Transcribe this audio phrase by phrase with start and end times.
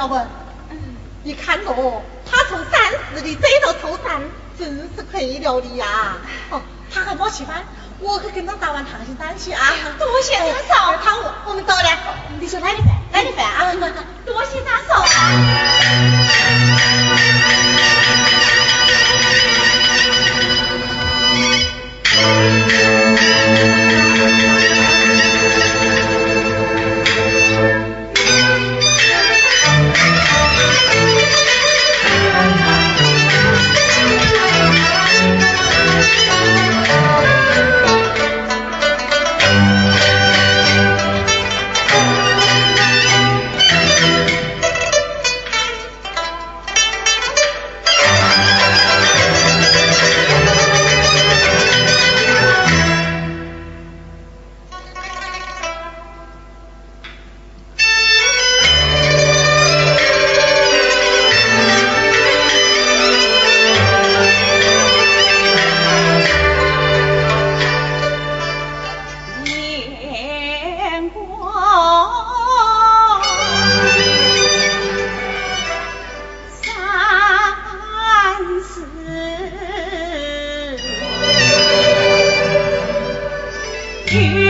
[0.00, 0.26] 了问。
[1.22, 2.80] 你看哦，他从三
[3.14, 4.22] 十里追到头上，
[4.58, 6.16] 真是亏了你呀！
[6.48, 7.62] 哦，他还没吃饭，
[7.98, 9.60] 我可跟他打完糖心蛋去啊！
[9.98, 11.98] 多谢大嫂，他我我们走了，
[12.40, 13.70] 你说来点饭，来点饭啊！
[14.24, 15.04] 多谢大嫂。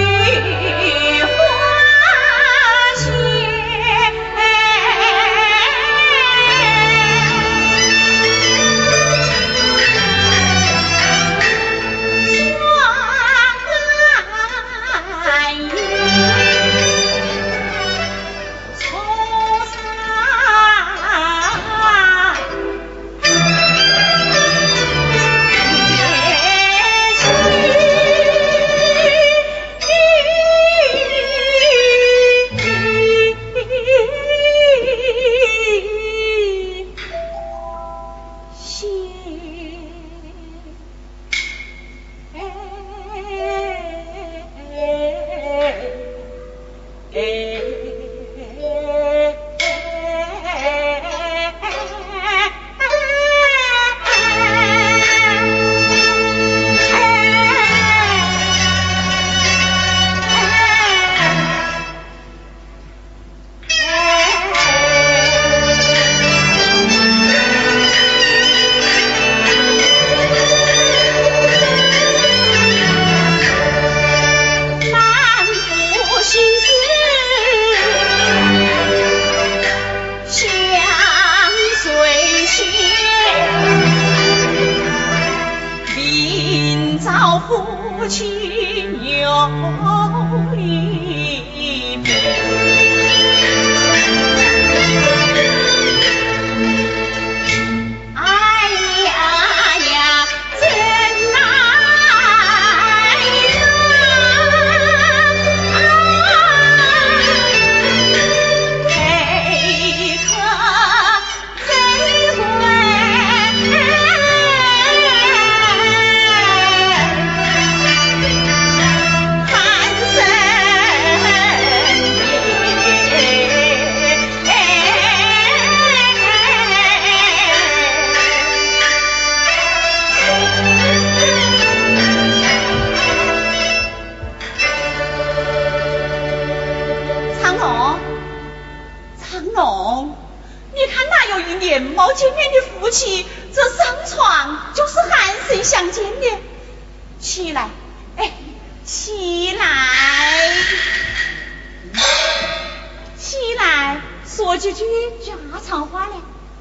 [0.00, 1.29] 雨。
[90.60, 90.89] me.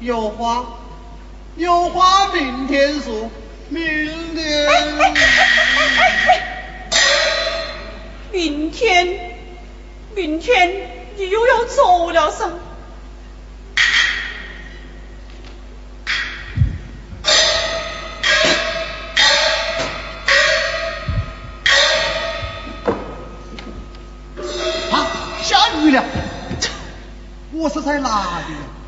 [0.00, 0.64] 有花，
[1.56, 3.30] 有花明天说，
[3.68, 4.66] 明天。
[8.32, 9.36] 明天，
[10.14, 10.72] 明天
[11.16, 12.46] 你又要走了噻。
[24.90, 25.06] 啊，
[25.42, 26.02] 下雨了！
[27.52, 28.54] 我是在哪里？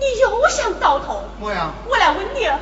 [0.00, 0.86] 你又想打？
[0.86, 1.24] 到头。
[1.40, 2.56] 我呀，我来问你汉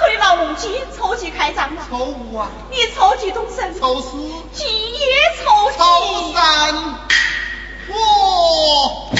[0.00, 1.82] 口的老农几抽几开张了？
[1.88, 3.78] 抽五啊，你抽几动身？
[3.78, 4.10] 抽四，
[4.52, 5.06] 几也
[5.38, 5.78] 抽几？
[5.78, 6.74] 抽三，
[7.88, 9.14] 我，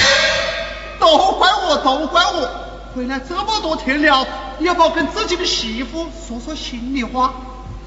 [0.99, 2.49] 都怪我，都怪我，
[2.93, 4.27] 回来这么多天了，
[4.59, 7.33] 也不跟自己的媳妇说说心里话。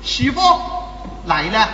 [0.02, 0.40] 媳妇，
[1.26, 1.68] 来了，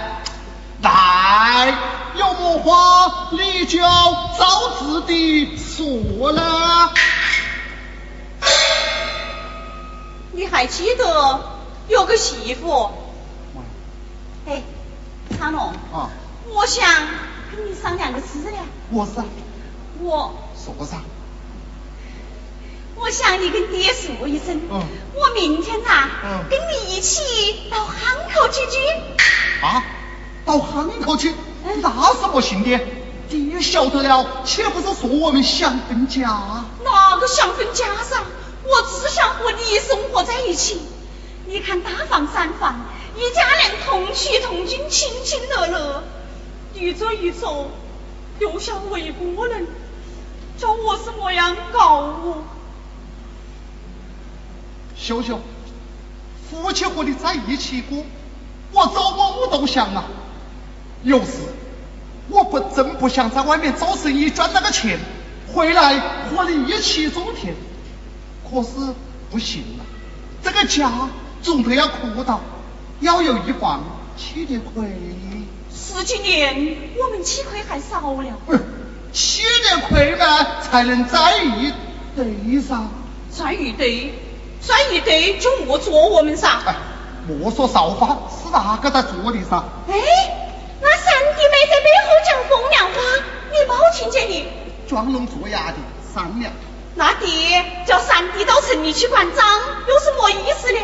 [0.80, 1.72] 来，
[2.16, 6.92] 有么话你就照直的说了。
[10.32, 11.40] 你还记得
[11.88, 12.90] 有个媳妇？
[14.46, 14.62] 哎，
[15.38, 16.10] 昌龙，啊，
[16.48, 16.84] 我想
[17.54, 18.58] 跟你商量个事呢。
[18.90, 19.24] 我是啊，
[20.00, 20.96] 我说啥？
[22.96, 24.82] 我想你跟爹说一声，嗯
[25.14, 29.64] 我明天呐、嗯跟你一起到汉口去居。
[29.64, 29.84] 啊，
[30.44, 31.34] 到汉口去，
[31.64, 32.80] 那是不行的。
[33.28, 36.64] 爹晓得了，岂不是说我们想分家？
[36.84, 38.22] 哪个想分家噻？
[38.64, 40.80] 我只想和你生活在一起。
[41.46, 42.86] 你看大房三房，
[43.16, 46.04] 一家人同娶同进，亲亲热热。
[46.74, 47.70] 你这一走，
[48.38, 49.66] 留下我一个人，
[50.56, 52.44] 叫我是么样搞我？
[54.96, 55.40] 秀秀，
[56.48, 58.04] 夫妻和你在一起过，
[58.70, 60.04] 我早晚我都想啊。
[61.02, 61.40] 有时
[62.28, 65.00] 我不真不想在外面做生意赚那个钱，
[65.52, 65.98] 回来
[66.30, 67.54] 和你一起种田。
[68.52, 68.68] 可是
[69.30, 69.84] 不行了，
[70.42, 71.08] 这个家
[71.40, 72.38] 总得要扩大，
[73.00, 73.82] 要有一房
[74.14, 74.84] 七的亏。
[75.74, 78.24] 十几年我们吃亏还少了。
[78.44, 78.60] 不是，
[79.10, 81.72] 七的亏嘛，才能在一
[82.14, 82.90] 对上。
[83.30, 84.12] 算一对，
[84.60, 86.60] 算一对就莫做我们噻。
[86.66, 86.76] 哎，
[87.26, 89.64] 莫说少话，是哪个在做的噻？
[89.88, 89.94] 哎，
[90.82, 93.00] 那三弟妹在背后讲风凉话，
[93.50, 94.46] 你没听见你？
[94.86, 95.76] 装聋作哑的
[96.12, 96.52] 善良。
[96.94, 100.78] 那爹叫三弟到城里去管账，有什么意思呢？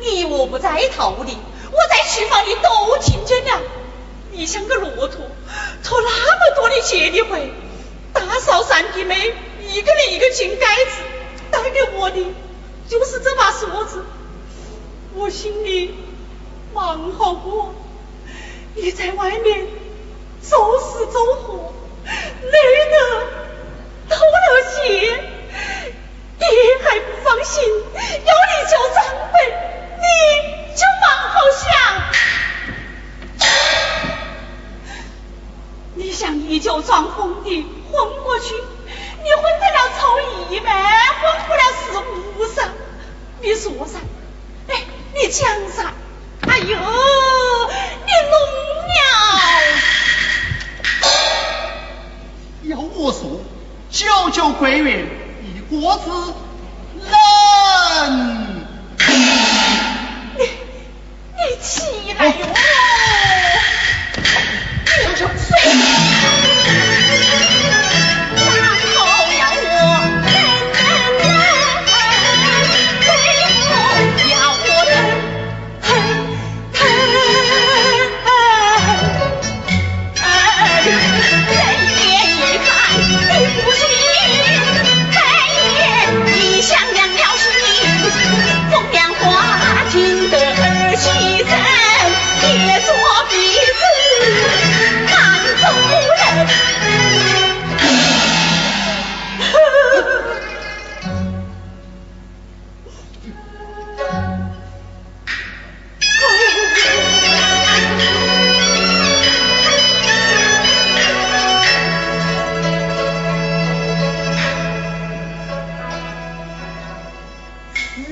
[0.00, 1.38] 你我不在套里，
[1.72, 3.62] 我在厨房里都听见了。
[4.32, 5.26] 你像个骆驼，
[5.82, 7.52] 拖那么多的接力回，
[8.12, 9.34] 大嫂三弟妹
[9.66, 10.90] 一个人一个金盖子，
[11.50, 12.26] 带给我的
[12.88, 14.04] 就是这把锁子。
[15.14, 15.94] 我心里
[16.74, 17.72] 蛮好过，
[18.74, 19.66] 你在外面
[20.42, 21.72] 走死走活，
[22.04, 22.58] 累
[46.42, 48.34] 哎呦，你聋
[48.90, 48.96] 了！
[52.64, 53.40] 要我说，
[53.90, 55.06] 九九归元，
[55.42, 56.10] 一锅子
[57.10, 57.10] 冷。
[60.36, 60.42] 你
[61.36, 62.32] 你起来哟！